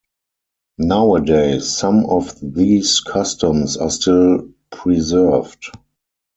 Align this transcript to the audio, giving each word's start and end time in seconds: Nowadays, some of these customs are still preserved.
Nowadays, 0.79 1.77
some 1.77 2.07
of 2.07 2.35
these 2.41 3.01
customs 3.01 3.77
are 3.77 3.91
still 3.91 4.49
preserved. 4.71 5.67